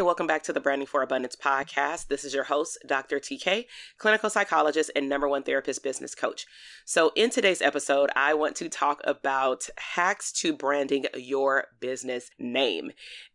Hey, 0.00 0.04
welcome 0.04 0.26
back 0.26 0.42
to 0.44 0.54
the 0.54 0.60
Branding 0.60 0.86
for 0.86 1.02
Abundance 1.02 1.36
podcast. 1.36 2.08
This 2.08 2.24
is 2.24 2.32
your 2.32 2.44
host, 2.44 2.78
Dr. 2.86 3.20
TK, 3.20 3.66
clinical 3.98 4.30
psychologist 4.30 4.90
and 4.96 5.10
number 5.10 5.28
one 5.28 5.42
therapist 5.42 5.82
business 5.82 6.14
coach. 6.14 6.46
So, 6.86 7.12
in 7.16 7.28
today's 7.28 7.60
episode, 7.60 8.08
I 8.16 8.32
want 8.32 8.56
to 8.56 8.70
talk 8.70 9.02
about 9.04 9.68
hacks 9.76 10.32
to 10.40 10.54
branding 10.54 11.04
your 11.14 11.66
business 11.80 12.30
name. 12.38 12.92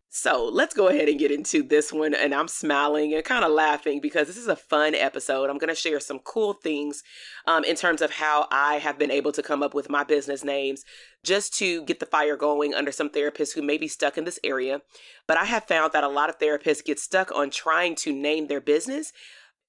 So 0.10 0.46
let's 0.46 0.74
go 0.74 0.88
ahead 0.88 1.10
and 1.10 1.20
get 1.20 1.32
into 1.32 1.62
this 1.62 1.92
one. 1.92 2.14
And 2.14 2.34
I'm 2.34 2.48
smiling 2.48 3.14
and 3.14 3.24
kind 3.24 3.44
of 3.44 3.52
laughing 3.52 4.00
because 4.00 4.28
this 4.28 4.38
is 4.38 4.48
a 4.48 4.56
fun 4.56 4.96
episode. 4.96 5.50
I'm 5.50 5.58
going 5.58 5.68
to 5.68 5.76
share 5.76 6.00
some 6.00 6.20
cool 6.20 6.54
things 6.54 7.04
um, 7.48 7.66
in 7.66 7.76
terms 7.76 8.02
of 8.02 8.12
how 8.12 8.48
I 8.50 8.76
have 8.76 8.98
been 8.98 9.12
able 9.12 9.34
to 9.34 9.44
come 9.44 9.62
up 9.62 9.74
with 9.74 9.90
my 9.90 10.06
business 10.06 10.44
names 10.44 10.84
just 11.24 11.54
to 11.58 11.84
get 11.84 12.00
the 12.00 12.06
fire 12.06 12.38
going 12.38 12.74
under 12.74 12.94
some 12.94 13.10
therapists 13.10 13.54
who 13.54 13.62
may 13.62 13.78
be 13.78 13.90
stuck 13.90 14.18
in 14.18 14.24
this 14.24 14.40
area. 14.42 14.82
But 15.28 15.38
I 15.38 15.46
have 15.46 15.66
found 15.66 15.92
that 15.92 16.06
a 16.06 16.10
lot 16.10 16.30
of 16.30 16.40
therapists 16.40 16.86
get 16.86 17.00
stuck 17.00 17.32
on 17.36 17.50
trying 17.50 17.96
to 17.96 18.14
name 18.14 18.48
their 18.48 18.62
business 18.62 19.12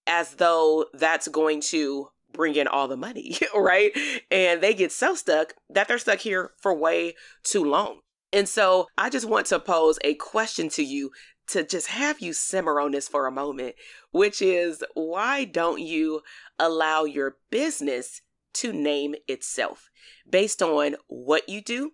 as 0.07 0.35
though 0.35 0.87
that's 0.95 1.27
going 1.27 1.61
to 1.61 2.09
bring 2.32 2.55
in 2.55 2.69
all 2.69 2.87
the 2.87 2.97
money, 2.97 3.37
right? 3.55 3.91
And 4.30 4.60
they 4.60 4.75
get 4.75 4.93
so 4.93 5.15
stuck 5.15 5.55
that 5.71 5.88
they're 5.88 5.99
stuck 5.99 6.21
here 6.21 6.53
for 6.60 6.75
way 6.75 7.15
too 7.43 7.65
long. 7.65 8.01
And 8.32 8.49
so 8.49 8.88
I 8.99 9.10
just 9.10 9.27
want 9.27 9.46
to 9.46 9.59
pose 9.59 9.99
a 10.05 10.15
question 10.15 10.69
to 10.71 10.82
you 10.82 11.10
to 11.49 11.65
just 11.65 11.88
have 11.88 12.21
you 12.21 12.32
simmer 12.32 12.80
on 12.80 12.91
this 12.91 13.09
for 13.09 13.27
a 13.27 13.32
moment, 13.32 13.77
which 14.10 14.43
is 14.43 14.82
why 14.95 15.45
don't 15.45 15.80
you 15.80 16.23
allow 16.59 17.04
your 17.04 17.37
business 17.51 18.23
to 18.54 18.73
name 18.73 19.15
itself 19.29 19.91
based 20.29 20.63
on 20.63 20.97
what 21.07 21.49
you 21.49 21.63
do 21.63 21.93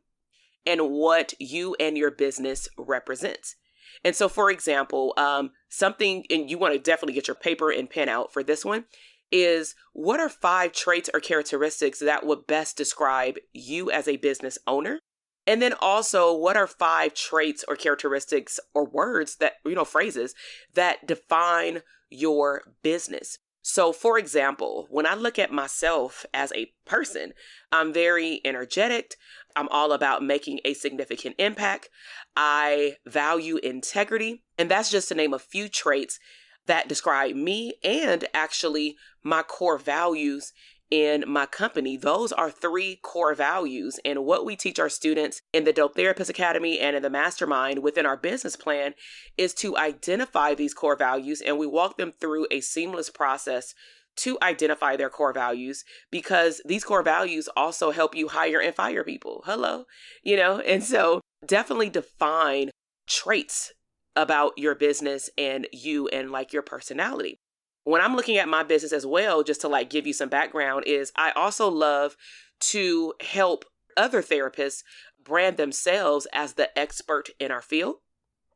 and 0.64 0.91
what 0.91 1.34
you 1.38 1.77
and 1.78 1.98
your 1.98 2.10
business 2.10 2.69
represents? 2.78 3.56
And 4.05 4.16
so, 4.16 4.28
for 4.28 4.50
example, 4.50 5.12
um, 5.19 5.50
something, 5.69 6.25
and 6.30 6.50
you 6.50 6.56
want 6.56 6.72
to 6.72 6.80
definitely 6.80 7.14
get 7.14 7.28
your 7.28 7.34
paper 7.34 7.70
and 7.70 7.91
pen 7.91 8.08
out 8.08 8.33
for 8.33 8.42
this 8.42 8.64
one, 8.64 8.86
is 9.30 9.75
what 9.92 10.20
are 10.20 10.28
five 10.28 10.72
traits 10.72 11.10
or 11.12 11.20
characteristics 11.20 11.98
that 11.98 12.25
would 12.25 12.47
best 12.47 12.77
describe 12.77 13.36
you 13.53 13.91
as 13.91 14.08
a 14.08 14.16
business 14.16 14.58
owner 14.66 15.00
and 15.46 15.60
then 15.60 15.74
also, 15.80 16.34
what 16.34 16.56
are 16.56 16.66
five 16.66 17.14
traits 17.14 17.64
or 17.66 17.74
characteristics 17.74 18.60
or 18.74 18.84
words 18.84 19.36
that, 19.36 19.54
you 19.64 19.74
know, 19.74 19.84
phrases 19.84 20.34
that 20.74 21.06
define 21.06 21.82
your 22.10 22.62
business? 22.82 23.38
So, 23.62 23.92
for 23.92 24.18
example, 24.18 24.86
when 24.90 25.06
I 25.06 25.14
look 25.14 25.38
at 25.38 25.52
myself 25.52 26.26
as 26.34 26.52
a 26.52 26.72
person, 26.84 27.32
I'm 27.70 27.92
very 27.92 28.40
energetic. 28.44 29.14
I'm 29.54 29.68
all 29.68 29.92
about 29.92 30.22
making 30.22 30.60
a 30.64 30.74
significant 30.74 31.36
impact. 31.38 31.88
I 32.36 32.96
value 33.06 33.56
integrity. 33.58 34.42
And 34.58 34.70
that's 34.70 34.90
just 34.90 35.08
to 35.08 35.14
name 35.14 35.32
a 35.32 35.38
few 35.38 35.68
traits 35.68 36.18
that 36.66 36.88
describe 36.88 37.34
me 37.34 37.74
and 37.82 38.26
actually 38.34 38.96
my 39.22 39.42
core 39.42 39.78
values 39.78 40.52
in 40.92 41.24
my 41.26 41.46
company. 41.46 41.96
Those 41.96 42.32
are 42.32 42.50
three 42.50 42.96
core 42.96 43.34
values. 43.34 43.98
And 44.04 44.26
what 44.26 44.44
we 44.44 44.56
teach 44.56 44.78
our 44.78 44.91
students 44.91 45.41
in 45.50 45.64
the 45.64 45.72
Dope 45.72 45.97
Therapist 45.97 46.28
Academy 46.28 46.78
and 46.78 46.94
in 46.94 47.03
the 47.03 47.08
mastermind 47.08 47.82
within 47.82 48.04
our 48.04 48.19
business 48.19 48.56
plan 48.56 48.92
is 49.38 49.54
to 49.54 49.75
identify 49.78 50.54
these 50.54 50.75
core 50.75 50.94
values 50.94 51.41
and 51.41 51.56
we 51.56 51.66
walk 51.66 51.97
them 51.97 52.12
through 52.12 52.47
a 52.50 52.60
seamless 52.60 53.08
process 53.08 53.72
to 54.16 54.36
identify 54.42 54.94
their 54.94 55.08
core 55.08 55.32
values 55.32 55.82
because 56.10 56.60
these 56.66 56.84
core 56.84 57.02
values 57.02 57.48
also 57.56 57.91
help 57.91 58.14
you 58.14 58.28
hire 58.28 58.60
and 58.60 58.75
fire 58.75 59.02
people. 59.02 59.42
Hello, 59.47 59.86
you 60.22 60.36
know, 60.36 60.58
and 60.66 60.84
so 60.84 61.22
definitely 61.47 61.88
define 61.88 62.70
traits 63.08 63.72
about 64.14 64.52
your 64.58 64.75
business 64.75 65.31
and 65.38 65.66
you 65.72 66.06
and 66.08 66.31
like 66.31 66.52
your 66.52 66.60
personality 66.60 67.38
when 67.84 68.00
I'm 68.00 68.16
looking 68.16 68.37
at 68.37 68.48
my 68.48 68.62
business 68.62 68.93
as 68.93 69.06
well, 69.06 69.43
just 69.43 69.60
to 69.62 69.69
like 69.69 69.91
give 69.91 70.06
you 70.06 70.12
some 70.12 70.28
background, 70.28 70.84
is 70.87 71.12
I 71.16 71.32
also 71.32 71.69
love 71.69 72.16
to 72.60 73.15
help 73.20 73.65
other 73.97 74.22
therapists 74.22 74.82
brand 75.22 75.56
themselves 75.56 76.26
as 76.32 76.54
the 76.54 76.76
expert 76.78 77.31
in 77.38 77.50
our 77.50 77.62
field. 77.62 77.97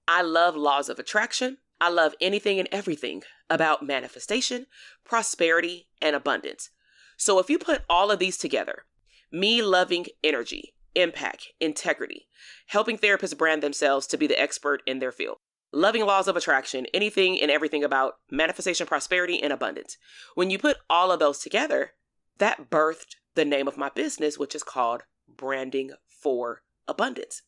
I 0.08 0.22
love 0.22 0.56
laws 0.56 0.88
of 0.88 0.98
attraction. 0.98 1.58
I 1.80 1.90
love 1.90 2.14
anything 2.20 2.58
and 2.58 2.68
everything 2.72 3.22
about 3.50 3.84
manifestation, 3.84 4.66
prosperity, 5.04 5.88
and 6.00 6.16
abundance. 6.16 6.70
So 7.16 7.38
if 7.38 7.50
you 7.50 7.58
put 7.58 7.82
all 7.88 8.10
of 8.10 8.18
these 8.18 8.38
together, 8.38 8.84
me 9.32 9.62
loving 9.62 10.06
energy, 10.22 10.74
impact, 10.94 11.48
integrity, 11.60 12.28
helping 12.68 12.96
therapists 12.96 13.36
brand 13.36 13.62
themselves 13.62 14.06
to 14.08 14.16
be 14.16 14.26
the 14.26 14.40
expert 14.40 14.82
in 14.86 15.00
their 15.00 15.12
field 15.12 15.38
loving 15.76 16.06
laws 16.06 16.26
of 16.26 16.36
attraction, 16.36 16.86
anything 16.94 17.40
and 17.40 17.50
everything 17.50 17.84
about 17.84 18.16
manifestation, 18.30 18.86
prosperity, 18.86 19.42
and 19.42 19.52
abundance. 19.52 19.98
When 20.34 20.50
you 20.50 20.58
put 20.58 20.78
all 20.88 21.12
of 21.12 21.20
those 21.20 21.38
together, 21.38 21.92
that 22.38 22.70
birthed 22.70 23.16
the 23.34 23.44
name 23.44 23.68
of 23.68 23.76
my 23.76 23.90
business, 23.90 24.38
which 24.38 24.54
is 24.54 24.62
called 24.62 25.02
Branding 25.28 25.92
for 26.06 26.62
Abundance. 26.88 27.42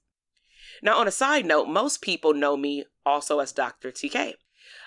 Now, 0.82 0.98
on 0.98 1.08
a 1.08 1.12
side 1.12 1.46
note, 1.46 1.68
most 1.68 2.02
people 2.02 2.34
know 2.34 2.56
me 2.56 2.84
also 3.06 3.40
as 3.40 3.52
Dr. 3.52 3.90
TK. 3.90 4.34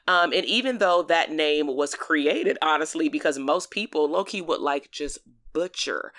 Um, 0.08 0.32
and 0.34 0.46
even 0.46 0.78
though 0.78 1.02
that 1.04 1.32
name 1.32 1.68
was 1.68 1.96
created, 1.96 2.58
honestly, 2.62 3.10
because 3.10 3.40
most 3.40 3.72
people 3.72 4.08
low 4.08 4.24
key 4.24 4.42
would 4.42 4.62
like 4.62 4.92
just 4.92 5.20
butcher 5.52 6.14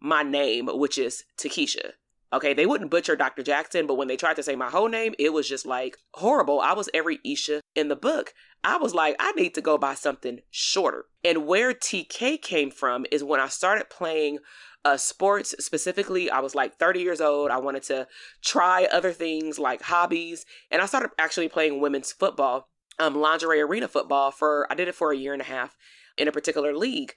my 0.00 0.22
name, 0.22 0.68
which 0.72 0.96
is 0.96 1.24
Takesha. 1.36 1.92
Okay, 2.32 2.52
they 2.52 2.66
wouldn't 2.66 2.90
butcher 2.90 3.16
Dr. 3.16 3.42
Jackson, 3.42 3.86
but 3.86 3.94
when 3.94 4.08
they 4.08 4.16
tried 4.16 4.36
to 4.36 4.42
say 4.42 4.54
my 4.54 4.68
whole 4.68 4.88
name, 4.88 5.14
it 5.18 5.32
was 5.32 5.48
just 5.48 5.64
like 5.64 5.96
horrible. 6.14 6.60
I 6.60 6.74
was 6.74 6.90
every 6.92 7.20
Isha 7.24 7.62
in 7.74 7.88
the 7.88 7.96
book. 7.96 8.34
I 8.62 8.76
was 8.76 8.94
like, 8.94 9.16
I 9.18 9.32
need 9.32 9.54
to 9.54 9.62
go 9.62 9.78
by 9.78 9.94
something 9.94 10.40
shorter. 10.50 11.06
And 11.24 11.46
where 11.46 11.72
TK 11.72 12.42
came 12.42 12.70
from 12.70 13.06
is 13.10 13.24
when 13.24 13.40
I 13.40 13.48
started 13.48 13.88
playing 13.88 14.40
uh, 14.84 14.96
sports 14.96 15.54
specifically. 15.58 16.30
I 16.30 16.40
was 16.40 16.54
like 16.54 16.76
30 16.76 17.00
years 17.00 17.20
old. 17.20 17.50
I 17.50 17.58
wanted 17.58 17.82
to 17.84 18.06
try 18.42 18.86
other 18.92 19.12
things 19.12 19.58
like 19.58 19.82
hobbies. 19.82 20.44
And 20.70 20.82
I 20.82 20.86
started 20.86 21.10
actually 21.18 21.48
playing 21.48 21.80
women's 21.80 22.12
football, 22.12 22.68
um, 22.98 23.14
lingerie 23.14 23.60
arena 23.60 23.88
football 23.88 24.30
for, 24.30 24.66
I 24.70 24.74
did 24.74 24.88
it 24.88 24.94
for 24.94 25.12
a 25.12 25.16
year 25.16 25.32
and 25.32 25.42
a 25.42 25.46
half 25.46 25.76
in 26.16 26.28
a 26.28 26.32
particular 26.32 26.76
league. 26.76 27.14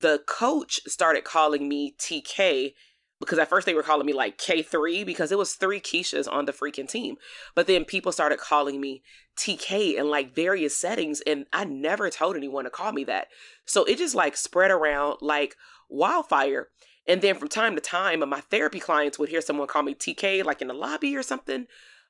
The 0.00 0.22
coach 0.26 0.80
started 0.86 1.24
calling 1.24 1.68
me 1.68 1.94
TK 1.98 2.72
because 3.20 3.38
at 3.38 3.48
first 3.48 3.66
they 3.66 3.74
were 3.74 3.82
calling 3.82 4.06
me 4.06 4.12
like 4.12 4.38
K3 4.38 5.04
because 5.06 5.32
it 5.32 5.38
was 5.38 5.54
three 5.54 5.80
Keishas 5.80 6.30
on 6.30 6.44
the 6.44 6.52
freaking 6.52 6.88
team. 6.88 7.16
But 7.54 7.66
then 7.66 7.84
people 7.84 8.12
started 8.12 8.38
calling 8.38 8.80
me 8.80 9.02
TK 9.38 9.96
in 9.96 10.10
like 10.10 10.34
various 10.34 10.76
settings 10.76 11.22
and 11.26 11.46
I 11.52 11.64
never 11.64 12.10
told 12.10 12.36
anyone 12.36 12.64
to 12.64 12.70
call 12.70 12.92
me 12.92 13.04
that. 13.04 13.28
So 13.64 13.84
it 13.84 13.98
just 13.98 14.14
like 14.14 14.36
spread 14.36 14.70
around 14.70 15.18
like 15.20 15.56
wildfire. 15.88 16.68
And 17.08 17.22
then 17.22 17.36
from 17.36 17.48
time 17.48 17.74
to 17.74 17.80
time, 17.80 18.28
my 18.28 18.40
therapy 18.40 18.80
clients 18.80 19.18
would 19.18 19.28
hear 19.28 19.40
someone 19.40 19.68
call 19.68 19.82
me 19.82 19.94
TK 19.94 20.44
like 20.44 20.60
in 20.60 20.68
the 20.68 20.74
lobby 20.74 21.16
or 21.16 21.22
something. 21.22 21.66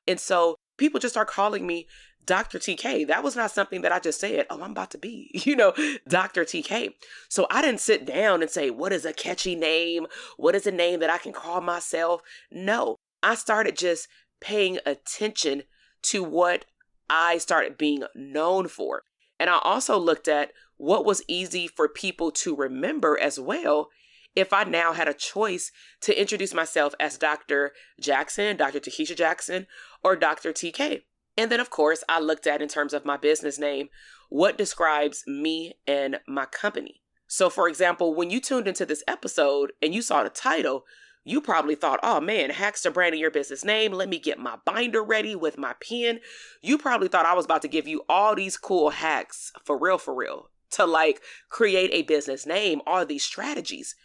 And 0.07 0.19
so 0.19 0.55
people 0.77 0.99
just 0.99 1.13
start 1.13 1.29
calling 1.29 1.65
me 1.65 1.87
Dr. 2.27 2.59
TK. 2.59 3.07
That 3.07 3.23
was 3.23 3.35
not 3.35 3.49
something 3.49 3.81
that 3.81 3.91
I 3.91 3.99
just 3.99 4.19
said, 4.19 4.45
oh, 4.49 4.61
I'm 4.61 4.71
about 4.71 4.91
to 4.91 4.97
be, 4.99 5.31
you 5.45 5.55
know, 5.55 5.73
Dr. 6.07 6.43
TK. 6.43 6.93
So 7.29 7.47
I 7.49 7.61
didn't 7.63 7.79
sit 7.79 8.05
down 8.05 8.41
and 8.43 8.51
say, 8.51 8.69
what 8.69 8.93
is 8.93 9.05
a 9.05 9.13
catchy 9.13 9.55
name? 9.55 10.05
What 10.35 10.53
is 10.53 10.67
a 10.67 10.71
name 10.71 10.99
that 10.99 11.09
I 11.09 11.17
can 11.17 11.33
call 11.33 11.61
myself? 11.61 12.21
No, 12.51 12.97
I 13.23 13.33
started 13.33 13.75
just 13.75 14.07
paying 14.39 14.77
attention 14.85 15.63
to 16.03 16.23
what 16.23 16.65
I 17.09 17.39
started 17.39 17.77
being 17.77 18.03
known 18.13 18.67
for. 18.67 19.03
And 19.39 19.49
I 19.49 19.59
also 19.63 19.97
looked 19.97 20.27
at 20.27 20.51
what 20.77 21.05
was 21.05 21.23
easy 21.27 21.67
for 21.67 21.87
people 21.87 22.31
to 22.31 22.55
remember 22.55 23.17
as 23.19 23.39
well 23.39 23.89
if 24.35 24.53
I 24.53 24.63
now 24.65 24.93
had 24.93 25.07
a 25.07 25.15
choice 25.15 25.71
to 26.01 26.19
introduce 26.19 26.53
myself 26.53 26.93
as 26.99 27.17
Dr. 27.17 27.71
Jackson, 27.99 28.55
Dr. 28.55 28.79
Takesha 28.79 29.15
Jackson, 29.15 29.65
or 30.03 30.15
Dr. 30.15 30.53
TK. 30.53 31.01
And 31.37 31.51
then, 31.51 31.59
of 31.59 31.69
course, 31.69 32.03
I 32.09 32.19
looked 32.19 32.47
at 32.47 32.61
in 32.61 32.67
terms 32.67 32.93
of 32.93 33.05
my 33.05 33.15
business 33.15 33.59
name, 33.59 33.89
what 34.29 34.57
describes 34.57 35.23
me 35.27 35.75
and 35.85 36.19
my 36.27 36.45
company. 36.45 37.01
So, 37.27 37.49
for 37.49 37.67
example, 37.67 38.15
when 38.15 38.29
you 38.29 38.41
tuned 38.41 38.67
into 38.67 38.85
this 38.85 39.03
episode 39.07 39.73
and 39.81 39.93
you 39.93 40.01
saw 40.01 40.23
the 40.23 40.29
title, 40.29 40.85
you 41.23 41.41
probably 41.41 41.75
thought, 41.75 41.99
oh 42.03 42.21
man, 42.21 42.51
hacks 42.51 42.81
to 42.83 42.91
branding 42.91 43.19
your 43.19 43.31
business 43.31 43.65
name. 43.65 43.91
Let 43.91 44.07
me 44.07 44.17
get 44.17 44.39
my 44.39 44.55
binder 44.65 45.03
ready 45.03 45.35
with 45.35 45.57
my 45.57 45.75
pen. 45.81 46.21
You 46.61 46.77
probably 46.77 47.09
thought 47.09 47.25
I 47.25 47.33
was 47.33 47.43
about 47.45 47.61
to 47.63 47.67
give 47.67 47.87
you 47.87 48.03
all 48.07 48.33
these 48.33 48.57
cool 48.57 48.91
hacks 48.91 49.51
for 49.65 49.77
real, 49.77 49.97
for 49.97 50.15
real. 50.15 50.49
to 50.71 50.85
like 50.85 51.21
create 51.49 51.89
a 51.93 52.03
business 52.03 52.45
name 52.45 52.81
are 52.87 53.05
these 53.05 53.23
strategies. 53.23 53.95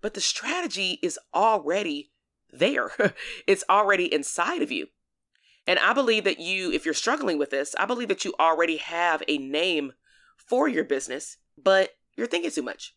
But 0.00 0.14
the 0.14 0.20
strategy 0.20 0.98
is 1.02 1.18
already 1.34 2.12
there, 2.52 2.90
it's 3.46 3.64
already 3.68 4.12
inside 4.12 4.62
of 4.62 4.70
you. 4.70 4.86
And 5.66 5.78
I 5.78 5.92
believe 5.92 6.24
that 6.24 6.40
you, 6.40 6.72
if 6.72 6.84
you're 6.84 6.94
struggling 6.94 7.38
with 7.38 7.50
this, 7.50 7.74
I 7.78 7.86
believe 7.86 8.08
that 8.08 8.24
you 8.24 8.34
already 8.40 8.78
have 8.78 9.22
a 9.28 9.38
name 9.38 9.92
for 10.36 10.68
your 10.68 10.84
business, 10.84 11.36
but 11.56 11.90
you're 12.16 12.26
thinking 12.26 12.50
too 12.50 12.62
much. 12.62 12.94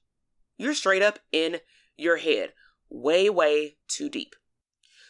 You're 0.57 0.73
straight 0.73 1.01
up 1.01 1.19
in 1.31 1.57
your 1.97 2.17
head, 2.17 2.53
way, 2.89 3.29
way 3.29 3.77
too 3.87 4.09
deep. 4.09 4.35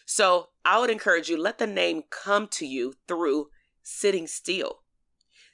So 0.06 0.50
I 0.66 0.80
would 0.80 0.90
encourage 0.90 1.30
you, 1.30 1.42
let 1.42 1.58
the 1.58 1.68
name 1.68 2.04
come 2.10 2.48
to 2.50 2.66
you 2.66 2.96
through 3.08 3.48
sitting 3.82 4.28
still, 4.28 4.80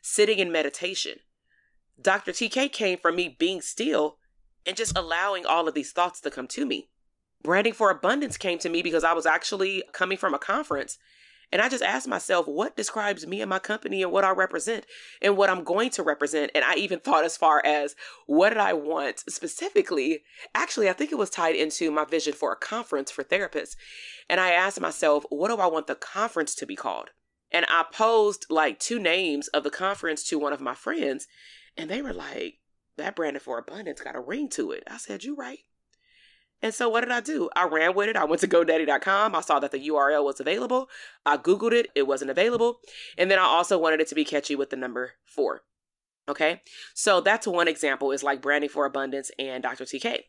sitting 0.01 0.39
in 0.39 0.51
meditation. 0.51 1.17
Dr. 2.01 2.31
TK 2.31 2.71
came 2.71 2.97
from 2.97 3.15
me 3.15 3.35
being 3.37 3.61
still 3.61 4.17
and 4.65 4.77
just 4.77 4.97
allowing 4.97 5.45
all 5.45 5.67
of 5.67 5.73
these 5.73 5.91
thoughts 5.91 6.21
to 6.21 6.31
come 6.31 6.47
to 6.47 6.65
me. 6.65 6.89
Branding 7.43 7.73
for 7.73 7.89
Abundance 7.89 8.37
came 8.37 8.59
to 8.59 8.69
me 8.69 8.81
because 8.81 9.03
I 9.03 9.13
was 9.13 9.25
actually 9.25 9.83
coming 9.93 10.17
from 10.17 10.33
a 10.33 10.39
conference 10.39 10.97
and 11.51 11.61
I 11.61 11.69
just 11.69 11.83
asked 11.83 12.07
myself, 12.07 12.47
what 12.47 12.75
describes 12.75 13.25
me 13.25 13.41
and 13.41 13.49
my 13.49 13.59
company 13.59 14.03
and 14.03 14.11
what 14.11 14.23
I 14.23 14.31
represent 14.31 14.85
and 15.21 15.35
what 15.35 15.49
I'm 15.49 15.63
going 15.63 15.89
to 15.91 16.03
represent? 16.03 16.51
And 16.53 16.63
I 16.63 16.75
even 16.75 16.99
thought 17.03 17.25
as 17.25 17.37
far 17.37 17.61
as 17.65 17.95
what 18.27 18.49
did 18.49 18.59
I 18.59 18.73
want 18.73 19.19
specifically? 19.27 20.23
Actually, 20.53 20.89
I 20.89 20.93
think 20.93 21.11
it 21.11 21.17
was 21.17 21.29
tied 21.29 21.55
into 21.55 21.91
my 21.91 22.05
vision 22.05 22.33
for 22.33 22.51
a 22.51 22.57
conference 22.57 23.09
for 23.09 23.23
therapists. 23.23 23.75
And 24.29 24.39
I 24.39 24.51
asked 24.51 24.79
myself, 24.79 25.25
what 25.29 25.49
do 25.49 25.57
I 25.57 25.67
want 25.67 25.87
the 25.87 25.95
conference 25.95 26.53
to 26.55 26.65
be 26.67 26.75
called? 26.75 27.09
And 27.51 27.65
I 27.67 27.85
posed 27.91 28.45
like 28.49 28.79
two 28.79 28.99
names 28.99 29.47
of 29.49 29.63
the 29.63 29.71
conference 29.71 30.23
to 30.29 30.37
one 30.37 30.53
of 30.53 30.61
my 30.61 30.75
friends, 30.75 31.27
and 31.75 31.89
they 31.89 32.01
were 32.01 32.13
like, 32.13 32.59
that 32.97 33.15
branded 33.15 33.41
for 33.41 33.57
abundance 33.57 34.01
got 34.01 34.15
a 34.15 34.19
ring 34.19 34.49
to 34.49 34.71
it. 34.71 34.83
I 34.87 34.97
said, 34.97 35.23
You 35.23 35.35
right. 35.35 35.59
And 36.61 36.73
so 36.73 36.89
what 36.89 37.01
did 37.01 37.11
I 37.11 37.21
do? 37.21 37.49
I 37.55 37.65
ran 37.65 37.95
with 37.95 38.09
it. 38.09 38.17
I 38.17 38.25
went 38.25 38.41
to 38.41 38.47
GoDaddy.com. 38.47 39.35
I 39.35 39.41
saw 39.41 39.59
that 39.59 39.71
the 39.71 39.87
URL 39.87 40.25
was 40.25 40.39
available. 40.39 40.89
I 41.25 41.37
Googled 41.37 41.71
it. 41.71 41.87
It 41.95 42.07
wasn't 42.07 42.31
available. 42.31 42.79
And 43.17 43.31
then 43.31 43.39
I 43.39 43.43
also 43.43 43.77
wanted 43.77 44.01
it 44.01 44.07
to 44.09 44.15
be 44.15 44.25
catchy 44.25 44.55
with 44.55 44.69
the 44.69 44.75
number 44.75 45.13
four. 45.25 45.61
Okay. 46.27 46.61
So 46.93 47.21
that's 47.21 47.47
one 47.47 47.67
example 47.67 48.11
is 48.11 48.21
like 48.21 48.41
branding 48.41 48.69
for 48.69 48.85
abundance 48.85 49.31
and 49.39 49.63
Dr. 49.63 49.85
TK. 49.85 50.19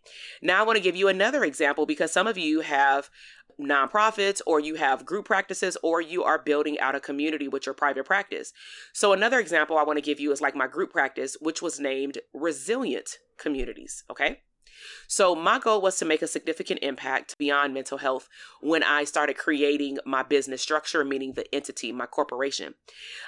Now 0.41 0.61
I 0.61 0.67
want 0.67 0.77
to 0.77 0.83
give 0.83 0.97
you 0.97 1.09
another 1.09 1.45
example 1.45 1.85
because 1.85 2.11
some 2.11 2.27
of 2.27 2.39
you 2.39 2.61
have 2.61 3.11
nonprofits 3.61 4.41
or 4.47 4.61
you 4.61 4.77
have 4.77 5.05
group 5.05 5.27
practices 5.27 5.77
or 5.83 6.01
you 6.01 6.25
are 6.25 6.39
building 6.39 6.81
out 6.81 6.95
a 6.95 7.01
community 7.01 7.49
with 7.49 7.67
your 7.67 7.75
private 7.75 8.07
practice. 8.07 8.55
So 8.95 9.13
another 9.13 9.39
example 9.39 9.77
I 9.77 9.83
want 9.83 9.99
to 9.99 10.03
give 10.03 10.21
you 10.21 10.33
is 10.33 10.41
like 10.41 10.57
my 10.57 10.67
group 10.67 10.91
practice, 10.91 11.37
which 11.39 11.61
was 11.61 11.79
named 11.79 12.19
Resilient 12.33 13.19
Communities. 13.37 14.05
Okay. 14.11 14.41
So, 15.09 15.35
my 15.35 15.59
goal 15.59 15.81
was 15.81 15.99
to 15.99 16.05
make 16.05 16.23
a 16.23 16.27
significant 16.27 16.81
impact 16.83 17.37
beyond 17.39 17.75
mental 17.75 17.99
health 17.99 18.29
when 18.61 18.83
I 18.83 19.05
started 19.05 19.37
creating 19.37 19.99
my 20.07 20.23
business 20.23 20.63
structure, 20.63 21.05
meaning 21.05 21.33
the 21.33 21.53
entity, 21.55 21.93
my 21.93 22.07
corporation. 22.07 22.75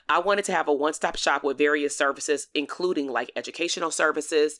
I 0.08 0.20
wanted 0.20 0.44
to 0.46 0.52
have 0.52 0.68
a 0.68 0.72
one 0.72 0.94
stop 0.94 1.16
shop 1.16 1.44
with 1.44 1.58
various 1.58 1.96
services, 1.96 2.48
including 2.54 3.08
like 3.08 3.32
educational 3.36 3.90
services, 3.90 4.58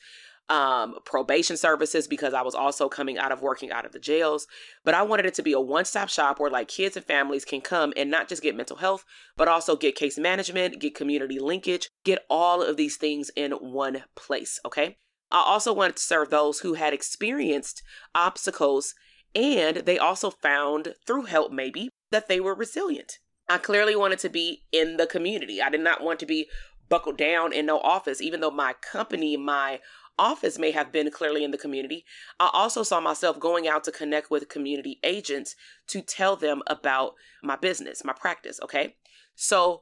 um, 0.49 0.97
probation 1.05 1.57
services 1.57 2.07
because 2.07 2.35
I 2.35 2.43
was 2.43 2.55
also 2.55 2.89
coming 2.89 3.17
out 3.19 3.33
of 3.33 3.43
working 3.43 3.71
out 3.71 3.87
of 3.87 3.93
the 3.93 3.99
jails. 3.99 4.47
But 4.85 4.95
I 4.95 5.03
wanted 5.03 5.27
it 5.27 5.35
to 5.35 5.43
be 5.43 5.53
a 5.53 5.61
one 5.61 5.85
stop 5.85 6.09
shop 6.09 6.41
where 6.41 6.51
like 6.51 6.69
kids 6.69 6.97
and 6.97 7.07
families 7.07 7.45
can 7.45 7.61
come 7.61 7.93
and 7.97 8.11
not 8.11 8.29
just 8.29 8.43
get 8.43 8.57
mental 8.57 8.77
health, 8.77 9.05
but 9.37 9.49
also 9.49 9.77
get 9.77 9.95
case 9.95 10.19
management, 10.19 10.81
get 10.81 10.95
community 10.95 11.39
linkage, 11.39 11.89
get 12.05 12.25
all 12.29 12.63
of 12.63 12.77
these 12.77 12.97
things 12.97 13.31
in 13.37 13.53
one 13.53 14.05
place. 14.15 14.61
Okay. 14.65 14.99
I 15.32 15.43
also 15.44 15.73
wanted 15.73 15.96
to 15.96 16.02
serve 16.02 16.31
those 16.31 16.61
who 16.61 16.75
had 16.75 16.93
experienced 16.93 17.82
obstacles 18.14 18.94
and 19.34 19.79
they 19.79 19.99
also 19.99 20.31
found 20.31 20.94
through 21.06 21.25
help 21.25 21.50
maybe 21.50 21.88
that 22.11 22.29
they 22.29 22.38
were 22.38 22.55
resilient. 22.55 23.19
I 23.49 23.58
clearly 23.58 23.96
wanted 23.96 24.19
to 24.20 24.29
be 24.29 24.64
in 24.70 24.99
the 24.99 25.06
community. 25.06 25.61
I 25.61 25.70
did 25.70 25.81
not 25.81 26.02
want 26.02 26.20
to 26.20 26.26
be 26.26 26.49
buckled 26.88 27.17
down 27.17 27.52
in 27.52 27.64
no 27.64 27.79
office, 27.81 28.20
even 28.20 28.40
though 28.40 28.50
my 28.50 28.75
company, 28.75 29.37
my 29.38 29.81
office 30.19 30.58
may 30.58 30.70
have 30.70 30.93
been 30.93 31.11
clearly 31.11 31.43
in 31.43 31.50
the 31.50 31.58
community. 31.58 32.05
I 32.38 32.50
also 32.52 32.82
saw 32.82 33.00
myself 33.00 33.40
going 33.40 33.67
out 33.67 33.85
to 33.85 33.93
connect 33.93 34.31
with 34.31 34.50
community 34.50 35.00
agents 35.02 35.56
to 35.88 36.02
tell 36.02 36.37
them 36.37 36.62
about 36.67 37.14
my 37.43 37.56
business, 37.56 38.05
my 38.05 38.12
practice. 38.12 38.61
Okay. 38.62 38.96
So 39.35 39.81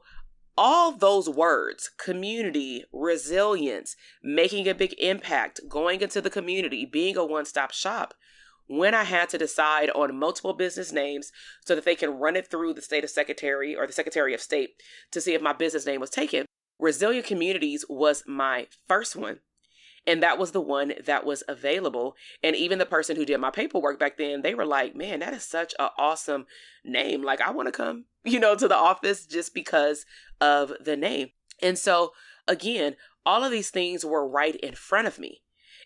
all 0.57 0.91
those 0.91 1.29
words 1.29 1.89
community, 1.97 2.83
resilience, 2.91 3.95
making 4.23 4.67
a 4.67 4.75
big 4.75 4.93
impact, 4.99 5.61
going 5.67 6.01
into 6.01 6.21
the 6.21 6.29
community, 6.29 6.85
being 6.85 7.17
a 7.17 7.25
one 7.25 7.45
stop 7.45 7.71
shop 7.71 8.13
when 8.71 8.93
I 8.93 9.03
had 9.03 9.27
to 9.29 9.37
decide 9.37 9.89
on 9.89 10.17
multiple 10.17 10.53
business 10.53 10.93
names 10.93 11.33
so 11.65 11.75
that 11.75 11.83
they 11.83 11.95
can 11.95 12.17
run 12.17 12.37
it 12.37 12.49
through 12.49 12.73
the 12.73 12.81
state 12.81 13.03
of 13.03 13.09
secretary 13.09 13.75
or 13.75 13.85
the 13.85 13.91
secretary 13.91 14.33
of 14.33 14.39
state 14.39 14.81
to 15.11 15.19
see 15.19 15.33
if 15.33 15.41
my 15.41 15.51
business 15.51 15.85
name 15.85 15.99
was 15.99 16.09
taken, 16.09 16.45
Resilient 16.79 17.25
Communities 17.25 17.85
was 17.89 18.23
my 18.25 18.67
first 18.87 19.15
one. 19.15 19.39
And 20.07 20.23
that 20.23 20.39
was 20.39 20.51
the 20.51 20.61
one 20.61 20.93
that 21.05 21.25
was 21.25 21.43
available. 21.47 22.15
And 22.41 22.55
even 22.55 22.79
the 22.79 22.85
person 22.87 23.17
who 23.17 23.25
did 23.25 23.39
my 23.39 23.51
paperwork 23.51 23.99
back 23.99 24.17
then, 24.17 24.41
they 24.41 24.55
were 24.55 24.65
like, 24.65 24.95
man, 24.95 25.19
that 25.19 25.33
is 25.33 25.43
such 25.43 25.75
an 25.77 25.89
awesome 25.97 26.47
name. 26.83 27.21
Like, 27.21 27.39
I 27.39 27.51
want 27.51 27.67
to 27.67 27.71
come, 27.71 28.05
you 28.23 28.39
know, 28.39 28.55
to 28.55 28.67
the 28.67 28.75
office 28.75 29.25
just 29.25 29.53
because 29.53 30.05
of 30.39 30.73
the 30.83 30.95
name. 30.95 31.29
And 31.61 31.77
so, 31.77 32.11
again, 32.47 32.95
all 33.25 33.43
of 33.43 33.51
these 33.51 33.69
things 33.69 34.03
were 34.03 34.27
right 34.27 34.55
in 34.55 34.75
front 34.75 35.07
of 35.07 35.19
me. 35.19 35.41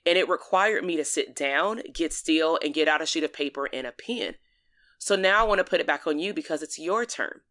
And 0.06 0.18
it 0.18 0.30
required 0.30 0.86
me 0.86 0.96
to 0.98 1.06
sit 1.06 1.36
down, 1.36 1.82
get 1.94 2.14
still, 2.14 2.60
and 2.64 2.74
get 2.74 2.88
out 2.88 3.02
a 3.02 3.06
sheet 3.06 3.24
of 3.24 3.34
paper 3.34 3.68
and 3.74 3.88
a 3.88 3.92
pen. 3.92 4.36
So 5.00 5.16
now 5.16 5.42
I 5.42 5.48
want 5.48 5.60
to 5.60 5.64
put 5.64 5.80
it 5.80 5.88
back 5.88 6.08
on 6.08 6.20
you 6.20 6.34
because 6.34 6.62
it's 6.62 6.80
your 6.80 7.06
turn. 7.06 7.42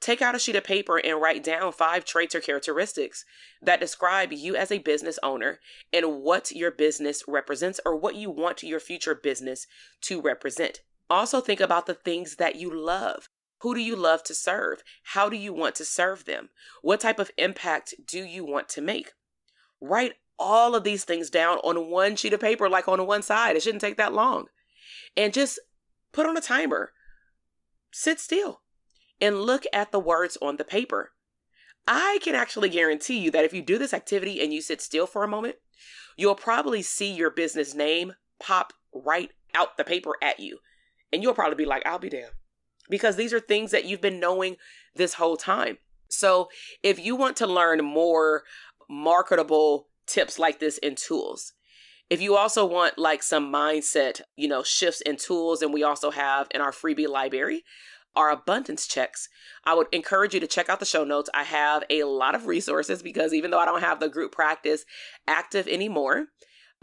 Take 0.00 0.20
out 0.20 0.34
a 0.34 0.38
sheet 0.38 0.56
of 0.56 0.64
paper 0.64 0.98
and 0.98 1.20
write 1.20 1.42
down 1.42 1.72
five 1.72 2.04
traits 2.04 2.34
or 2.34 2.40
characteristics 2.40 3.24
that 3.62 3.80
describe 3.80 4.32
you 4.32 4.54
as 4.54 4.70
a 4.70 4.78
business 4.78 5.18
owner 5.22 5.60
and 5.92 6.20
what 6.20 6.52
your 6.52 6.70
business 6.70 7.24
represents 7.26 7.80
or 7.86 7.96
what 7.96 8.14
you 8.14 8.30
want 8.30 8.62
your 8.62 8.80
future 8.80 9.14
business 9.14 9.66
to 10.02 10.20
represent. 10.20 10.82
Also, 11.08 11.40
think 11.40 11.60
about 11.60 11.86
the 11.86 11.94
things 11.94 12.36
that 12.36 12.56
you 12.56 12.74
love. 12.74 13.28
Who 13.64 13.74
do 13.74 13.80
you 13.80 13.96
love 13.96 14.22
to 14.24 14.34
serve? 14.34 14.82
How 15.14 15.30
do 15.30 15.38
you 15.38 15.54
want 15.54 15.74
to 15.76 15.86
serve 15.86 16.26
them? 16.26 16.50
What 16.82 17.00
type 17.00 17.18
of 17.18 17.30
impact 17.38 17.94
do 18.06 18.22
you 18.22 18.44
want 18.44 18.68
to 18.68 18.82
make? 18.82 19.12
Write 19.80 20.16
all 20.38 20.74
of 20.74 20.84
these 20.84 21.04
things 21.04 21.30
down 21.30 21.56
on 21.64 21.90
one 21.90 22.14
sheet 22.14 22.34
of 22.34 22.40
paper, 22.40 22.68
like 22.68 22.88
on 22.88 23.06
one 23.06 23.22
side. 23.22 23.56
It 23.56 23.62
shouldn't 23.62 23.80
take 23.80 23.96
that 23.96 24.12
long. 24.12 24.48
And 25.16 25.32
just 25.32 25.58
put 26.12 26.26
on 26.26 26.36
a 26.36 26.42
timer. 26.42 26.92
Sit 27.90 28.20
still 28.20 28.60
and 29.18 29.40
look 29.40 29.64
at 29.72 29.92
the 29.92 29.98
words 29.98 30.36
on 30.42 30.58
the 30.58 30.64
paper. 30.64 31.12
I 31.88 32.18
can 32.20 32.34
actually 32.34 32.68
guarantee 32.68 33.16
you 33.16 33.30
that 33.30 33.46
if 33.46 33.54
you 33.54 33.62
do 33.62 33.78
this 33.78 33.94
activity 33.94 34.42
and 34.42 34.52
you 34.52 34.60
sit 34.60 34.82
still 34.82 35.06
for 35.06 35.24
a 35.24 35.28
moment, 35.28 35.56
you'll 36.18 36.34
probably 36.34 36.82
see 36.82 37.10
your 37.10 37.30
business 37.30 37.74
name 37.74 38.12
pop 38.38 38.74
right 38.92 39.30
out 39.54 39.78
the 39.78 39.84
paper 39.84 40.16
at 40.20 40.38
you. 40.38 40.58
And 41.10 41.22
you'll 41.22 41.32
probably 41.32 41.56
be 41.56 41.64
like, 41.64 41.86
I'll 41.86 41.98
be 41.98 42.10
damned. 42.10 42.32
Because 42.88 43.16
these 43.16 43.32
are 43.32 43.40
things 43.40 43.70
that 43.70 43.84
you've 43.84 44.00
been 44.00 44.20
knowing 44.20 44.56
this 44.94 45.14
whole 45.14 45.36
time. 45.36 45.78
So 46.08 46.48
if 46.82 46.98
you 46.98 47.16
want 47.16 47.36
to 47.38 47.46
learn 47.46 47.84
more 47.84 48.44
marketable 48.88 49.88
tips 50.06 50.38
like 50.38 50.60
this 50.60 50.78
and 50.82 50.96
tools, 50.96 51.52
if 52.10 52.20
you 52.20 52.36
also 52.36 52.64
want 52.64 52.98
like 52.98 53.22
some 53.22 53.52
mindset, 53.52 54.20
you 54.36 54.46
know, 54.46 54.62
shifts 54.62 55.02
and 55.06 55.18
tools, 55.18 55.62
and 55.62 55.72
we 55.72 55.82
also 55.82 56.10
have 56.10 56.46
in 56.50 56.60
our 56.60 56.72
freebie 56.72 57.08
library, 57.08 57.64
our 58.14 58.30
abundance 58.30 58.86
checks, 58.86 59.28
I 59.64 59.74
would 59.74 59.88
encourage 59.90 60.34
you 60.34 60.40
to 60.40 60.46
check 60.46 60.68
out 60.68 60.78
the 60.78 60.86
show 60.86 61.04
notes. 61.04 61.30
I 61.34 61.42
have 61.44 61.82
a 61.90 62.04
lot 62.04 62.34
of 62.34 62.46
resources 62.46 63.02
because 63.02 63.32
even 63.34 63.50
though 63.50 63.58
I 63.58 63.64
don't 63.64 63.80
have 63.80 64.00
the 64.00 64.08
group 64.08 64.32
practice 64.32 64.84
active 65.26 65.66
anymore, 65.66 66.26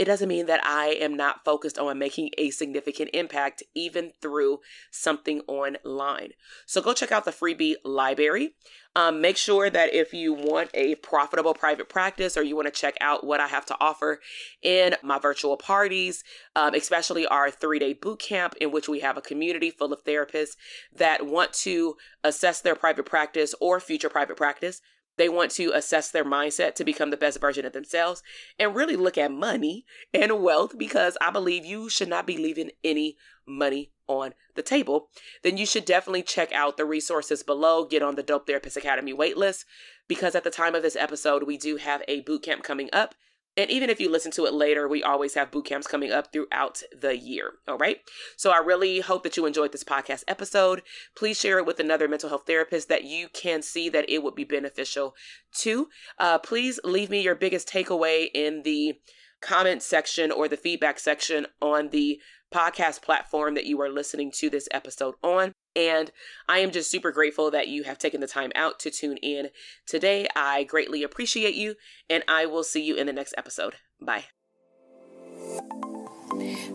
it 0.02 0.06
doesn't 0.06 0.30
mean 0.30 0.48
that 0.48 0.66
I 0.66 0.98
am 1.00 1.16
not 1.16 1.46
focused 1.46 1.78
on 1.78 2.00
making 2.00 2.32
a 2.36 2.50
significant 2.50 3.12
impact 3.14 3.62
even 3.76 4.14
through 4.20 4.62
something 4.90 5.42
online. 5.48 6.32
So 6.66 6.82
go 6.82 6.96
check 6.96 7.12
out 7.12 7.24
the 7.24 7.32
freebie 7.32 7.76
library. 7.86 8.56
Um, 8.96 9.22
make 9.22 9.38
sure 9.38 9.70
that 9.70 9.94
if 9.94 10.12
you 10.12 10.34
want 10.34 10.72
a 10.74 10.96
profitable 10.96 11.54
private 11.54 11.88
practice 11.88 12.36
or 12.36 12.42
you 12.42 12.56
want 12.56 12.66
to 12.66 12.72
check 12.72 12.96
out 13.00 13.24
what 13.24 13.42
I 13.42 13.46
have 13.46 13.68
to 13.68 13.78
offer 13.80 14.22
in 14.64 14.96
my 15.04 15.20
virtual 15.20 15.56
parties, 15.56 16.24
um, 16.56 16.74
especially 16.74 17.28
our 17.28 17.52
three 17.52 17.78
day 17.78 17.94
boot 17.94 18.18
camp, 18.18 18.56
in 18.60 18.72
which 18.72 18.90
we 18.90 19.02
have 19.02 19.18
a 19.18 19.22
community 19.22 19.70
full 19.70 19.94
of 19.94 20.04
therapists 20.04 20.56
that 20.96 21.28
want 21.28 21.54
to 21.54 21.96
assess 22.24 22.60
their 22.60 22.76
private 22.76 23.06
practice 23.06 23.54
or 23.62 23.80
future 23.80 24.10
private 24.10 24.36
practice. 24.36 24.82
They 25.18 25.30
want 25.30 25.52
to 25.52 25.72
assess 25.72 26.10
their 26.10 26.26
mindset 26.26 26.76
to 26.76 26.84
become 26.84 27.10
the 27.10 27.18
best 27.18 27.40
version 27.40 27.66
of 27.66 27.74
themselves 27.74 28.24
and 28.58 28.76
really 28.76 28.96
look 28.96 29.18
at 29.18 29.32
money 29.32 29.86
and 30.14 30.42
wealth 30.42 30.78
because 30.78 31.18
I 31.22 31.32
believe 31.32 31.66
you 31.66 31.90
should 31.90 32.08
not 32.08 32.26
be 32.26 32.38
leaving 32.38 32.72
any 32.84 33.18
money 33.46 33.92
on 34.08 34.34
the 34.56 34.62
table, 34.62 35.10
then 35.44 35.58
you 35.58 35.66
should 35.66 35.86
definitely 35.86 36.24
check 36.24 36.52
out 36.52 36.78
the 36.78 36.86
resources 36.86 37.44
below. 37.44 37.86
Get 37.86 38.02
on 38.02 38.16
the 38.16 38.24
Dope 38.24 38.46
Therapist 38.46 38.78
Academy 38.78 39.14
waitlist 39.14 39.66
because 40.08 40.36
at 40.36 40.44
the 40.44 40.50
time 40.50 40.76
of 40.76 40.84
this 40.84 40.96
episode, 40.96 41.44
we 41.44 41.58
do 41.58 41.78
have 41.78 42.04
a 42.08 42.22
boot 42.22 42.44
camp 42.44 42.64
coming 42.64 42.90
up 42.92 43.16
And 43.58 43.70
even 43.70 43.90
if 43.90 44.00
you 44.00 44.10
listen 44.10 44.32
to 44.34 44.46
it 44.46 44.54
later, 44.54 44.88
we 44.88 45.04
always 45.04 45.34
have 45.34 45.52
boot 45.52 45.66
camps 45.66 45.88
coming 45.88 46.12
up 46.12 46.32
throughout 46.32 46.84
the 46.98 47.18
year. 47.18 47.54
All 47.68 47.78
right. 47.78 47.98
So 48.38 48.52
I 48.52 48.60
really 48.60 49.02
hope 49.02 49.24
that 49.24 49.36
you 49.36 49.46
enjoyed 49.46 49.74
this 49.74 49.84
podcast 49.84 50.24
episode. 50.28 50.84
Please 51.16 51.40
share 51.40 51.58
it 51.58 51.66
with 51.66 51.80
another 51.80 52.08
mental 52.08 52.30
health 52.30 52.44
therapist 52.48 52.88
that 52.88 53.04
you 53.04 53.28
can 53.28 53.62
see 53.62 53.90
that 53.90 54.10
it 54.10 54.24
would 54.24 54.36
be 54.36 54.46
beneficial 54.46 55.16
to. 55.60 55.90
Uh, 56.18 56.38
please 56.38 56.80
leave 56.86 57.10
me 57.10 57.22
your 57.22 57.36
biggest 57.36 57.68
takeaway 57.68 58.30
in 58.34 58.64
the 58.64 58.96
comment 59.42 59.82
section 59.82 60.32
or 60.32 60.48
the 60.48 60.56
feedback 60.56 61.00
section 61.00 61.48
on 61.62 61.90
the 61.90 62.22
podcast 62.54 63.02
platform 63.02 63.56
that 63.56 63.66
you 63.66 63.82
are 63.82 63.90
listening 63.90 64.32
to 64.32 64.50
this 64.50 64.68
episode 64.72 65.16
on. 65.24 65.54
And 65.76 66.12
I 66.48 66.60
am 66.60 66.72
just 66.72 66.92
super 66.92 67.12
grateful 67.12 67.52
that 67.52 67.68
you 67.68 67.84
have 67.84 67.98
taken 67.98 68.22
the 68.22 68.28
time 68.28 68.52
out 68.56 68.80
to 68.80 68.92
tune 68.92 69.18
in 69.18 69.50
today. 69.86 70.28
I 70.36 70.64
greatly 70.64 71.04
appreciate 71.04 71.56
you, 71.56 71.76
and 72.10 72.24
I 72.28 72.46
will 72.46 72.64
see 72.64 72.84
you 72.84 72.96
in 72.96 73.08
the 73.08 73.14
next 73.14 73.34
episode. 73.38 73.76
Bye. 74.02 74.26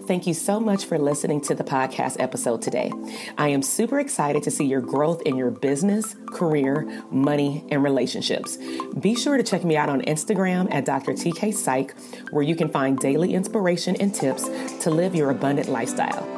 Thank 0.06 0.26
you 0.26 0.34
so 0.34 0.60
much 0.60 0.84
for 0.84 0.98
listening 0.98 1.40
to 1.42 1.54
the 1.54 1.64
podcast 1.64 2.16
episode 2.20 2.62
today. 2.62 2.92
I 3.38 3.48
am 3.48 3.62
super 3.62 3.98
excited 3.98 4.42
to 4.44 4.50
see 4.50 4.64
your 4.64 4.80
growth 4.80 5.22
in 5.22 5.36
your 5.36 5.50
business, 5.50 6.14
career, 6.26 6.86
money, 7.10 7.64
and 7.70 7.82
relationships. 7.82 8.58
Be 9.00 9.16
sure 9.16 9.36
to 9.36 9.42
check 9.42 9.64
me 9.64 9.76
out 9.76 9.88
on 9.88 10.02
Instagram 10.02 10.72
at 10.72 10.84
Dr. 10.84 11.12
TK 11.12 11.54
Psych, 11.54 11.94
where 12.30 12.44
you 12.44 12.54
can 12.54 12.68
find 12.68 12.98
daily 12.98 13.34
inspiration 13.34 13.96
and 13.96 14.14
tips 14.14 14.44
to 14.84 14.90
live 14.90 15.14
your 15.14 15.30
abundant 15.30 15.68
lifestyle. 15.68 16.35